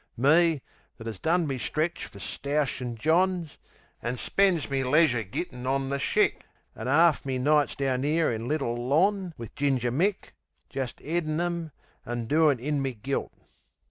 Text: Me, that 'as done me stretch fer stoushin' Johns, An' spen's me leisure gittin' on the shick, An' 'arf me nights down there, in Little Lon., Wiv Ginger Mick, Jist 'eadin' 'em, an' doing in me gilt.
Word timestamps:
Me, 0.17 0.63
that 0.97 1.05
'as 1.05 1.19
done 1.19 1.45
me 1.45 1.59
stretch 1.59 2.07
fer 2.07 2.17
stoushin' 2.17 2.95
Johns, 2.95 3.59
An' 4.01 4.17
spen's 4.17 4.67
me 4.67 4.83
leisure 4.83 5.23
gittin' 5.23 5.67
on 5.67 5.89
the 5.89 5.99
shick, 5.99 6.43
An' 6.75 6.87
'arf 6.87 7.23
me 7.23 7.37
nights 7.37 7.75
down 7.75 8.01
there, 8.01 8.31
in 8.31 8.47
Little 8.47 8.73
Lon., 8.87 9.35
Wiv 9.37 9.53
Ginger 9.53 9.91
Mick, 9.91 10.33
Jist 10.71 11.01
'eadin' 11.01 11.39
'em, 11.39 11.71
an' 12.03 12.25
doing 12.25 12.59
in 12.59 12.81
me 12.81 12.95
gilt. 12.95 13.31